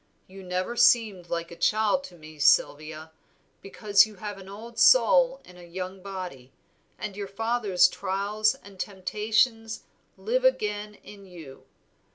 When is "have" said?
4.15-4.39